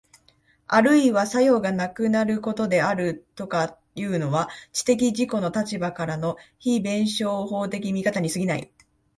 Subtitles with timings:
[0.65, 8.73] あるいは作用がなくなることであるとかいうのは、知的自己の立場からの非弁証法的見方に過ぎない。